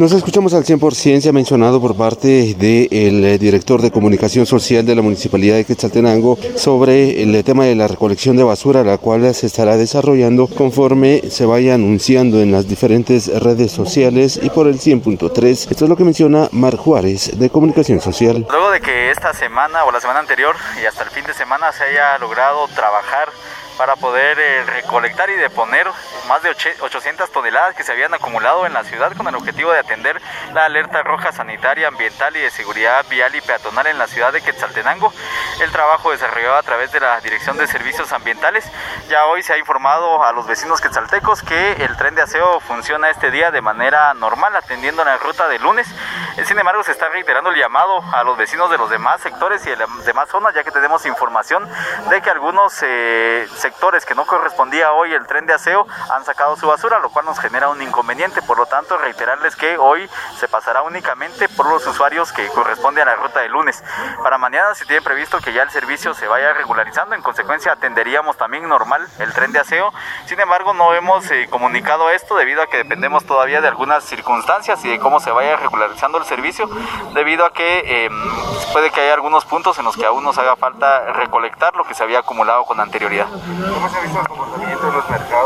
[0.00, 4.86] Nos escuchamos al 100%, se ha mencionado por parte del eh, director de comunicación social
[4.86, 9.34] de la Municipalidad de Quetzaltenango sobre el tema de la recolección de basura, la cual
[9.34, 14.80] se estará desarrollando conforme se vaya anunciando en las diferentes redes sociales y por el
[14.80, 15.70] 100.3.
[15.70, 18.46] Esto es lo que menciona Mar Juárez de Comunicación Social.
[18.48, 21.72] Luego de que esta semana o la semana anterior y hasta el fin de semana
[21.72, 23.28] se haya logrado trabajar
[23.80, 25.86] para poder eh, recolectar y deponer
[26.28, 29.78] más de 800 toneladas que se habían acumulado en la ciudad con el objetivo de
[29.78, 30.20] atender
[30.52, 34.42] la alerta roja sanitaria, ambiental y de seguridad vial y peatonal en la ciudad de
[34.42, 35.14] Quetzaltenango.
[35.62, 38.70] El trabajo desarrollado a través de la Dirección de Servicios Ambientales.
[39.08, 43.08] Ya hoy se ha informado a los vecinos quetzaltecos que el tren de aseo funciona
[43.08, 45.88] este día de manera normal, atendiendo la ruta de lunes.
[46.44, 49.70] Sin embargo, se está reiterando el llamado a los vecinos de los demás sectores y
[49.70, 51.68] de las demás zonas, ya que tenemos información
[52.08, 56.56] de que algunos eh, sectores que no correspondía hoy el tren de aseo han sacado
[56.56, 58.42] su basura, lo cual nos genera un inconveniente.
[58.42, 63.04] Por lo tanto, reiterarles que hoy se pasará únicamente por los usuarios que corresponde a
[63.04, 63.82] la ruta de lunes.
[64.22, 68.36] Para mañana se tiene previsto que ya el servicio se vaya regularizando, en consecuencia atenderíamos
[68.36, 69.92] también normal el tren de aseo.
[70.26, 74.84] Sin embargo, no hemos eh, comunicado esto debido a que dependemos todavía de algunas circunstancias
[74.84, 76.68] y de cómo se vaya regularizando el servicio,
[77.14, 78.12] debido a que em,
[78.72, 81.94] puede que haya algunos puntos en los que aún nos haga falta recolectar lo que
[81.94, 83.26] se había acumulado con anterioridad
[84.02, 85.39] visto el comportamiento de los mercados?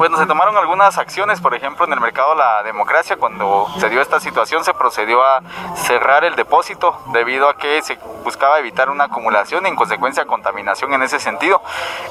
[0.00, 0.08] Eh?
[0.10, 4.00] Bueno, se tomaron algunas acciones, por ejemplo, en el mercado La Democracia, cuando se dio
[4.00, 5.42] esta situación, se procedió a
[5.74, 10.94] cerrar el depósito debido a que se buscaba evitar una acumulación y en consecuencia contaminación
[10.94, 11.62] en ese sentido.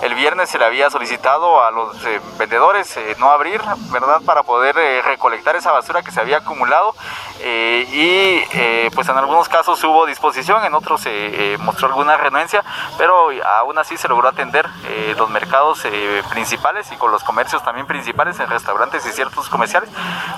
[0.03, 3.59] El viernes se le había solicitado a los eh, vendedores eh, no abrir,
[3.91, 6.93] ¿verdad?, para poder recolectar esa basura que se había acumulado
[7.41, 12.63] y pues en algunos casos hubo disposición, en otros se mostró alguna renuencia,
[12.97, 17.63] pero aún así se logró atender eh, los mercados eh, principales y con los comercios
[17.63, 19.89] también principales en restaurantes y ciertos comerciales,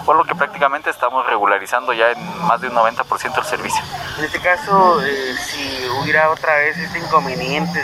[0.05, 3.83] por lo que prácticamente estamos regularizando ya en más de un 90% el servicio.
[4.17, 7.81] En este caso, eh, si hubiera otra vez este inconveniente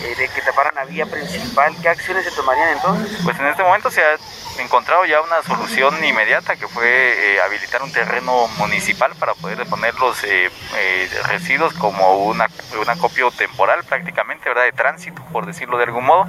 [0.00, 3.18] de, de que taparan la vía principal, ¿qué acciones se tomarían entonces?
[3.24, 4.16] Pues en este momento se ha
[4.62, 9.94] encontrado ya una solución inmediata que fue eh, habilitar un terreno municipal para poder poner
[9.98, 12.48] los eh, eh, residuos como una,
[12.80, 14.64] un acopio temporal prácticamente, ¿verdad?
[14.64, 16.26] De tránsito, por decirlo de algún modo,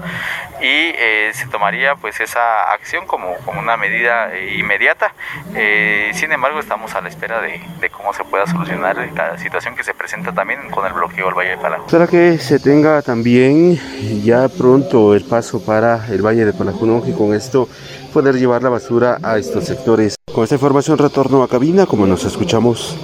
[0.61, 0.93] y
[1.33, 5.13] se tomaría pues esa acción como, como una medida inmediata.
[6.13, 9.83] sin embargo, estamos a la espera de, de, cómo se pueda solucionar la situación que
[9.83, 11.87] se presenta también con el bloqueo del Valle de Palajón.
[11.91, 13.77] Para que se tenga también
[14.23, 17.67] ya pronto el paso para el Valle de Palajón y con esto
[18.13, 20.15] poder llevar la basura a estos sectores.
[20.33, 22.97] Con esta información retorno a cabina como nos escuchamos.